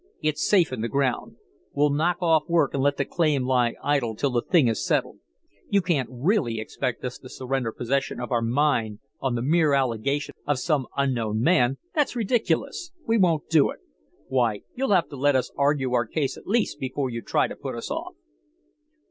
It's 0.23 0.41
safe 0.41 0.73
in 0.73 0.81
the 0.81 0.87
ground. 0.89 1.35
We'll 1.73 1.91
knock 1.91 2.17
off 2.23 2.45
work 2.49 2.73
and 2.73 2.81
let 2.81 2.97
the 2.97 3.05
claim 3.05 3.43
lie 3.45 3.75
idle 3.83 4.15
till 4.15 4.31
the 4.31 4.41
thing 4.41 4.67
is 4.67 4.83
settled. 4.83 5.19
You 5.69 5.83
can't 5.83 6.09
really 6.11 6.59
expect 6.59 7.05
us 7.05 7.19
to 7.19 7.29
surrender 7.29 7.71
possession 7.71 8.19
of 8.19 8.31
our 8.31 8.41
mine 8.41 8.97
on 9.19 9.35
the 9.35 9.43
mere 9.43 9.75
allegation 9.75 10.33
of 10.47 10.57
some 10.57 10.87
unknown 10.97 11.41
man. 11.43 11.77
That's 11.93 12.15
ridiculous. 12.15 12.91
We 13.05 13.19
won't 13.19 13.47
do 13.47 13.69
it. 13.69 13.77
Why, 14.27 14.61
you'll 14.73 14.89
have 14.93 15.07
to 15.09 15.15
let 15.17 15.35
us 15.35 15.51
argue 15.55 15.93
our 15.93 16.07
case, 16.07 16.35
at 16.35 16.47
least, 16.47 16.79
before 16.79 17.11
you 17.11 17.21
try 17.21 17.47
to 17.47 17.55
put 17.55 17.75
us 17.75 17.91
off." 17.91 18.15